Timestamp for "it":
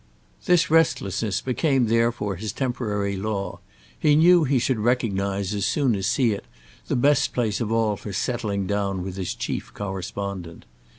6.31-6.45